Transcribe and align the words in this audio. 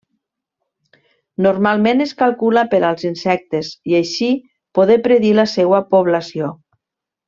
Normalment 1.47 2.01
es 2.07 2.15
calcula 2.23 2.65
per 2.73 2.81
als 2.89 3.07
insectes, 3.11 3.71
i 3.93 4.01
així 4.03 4.33
poder 4.81 5.01
predir 5.09 5.35
la 5.45 5.51
seua 5.57 5.87
població. 5.97 6.55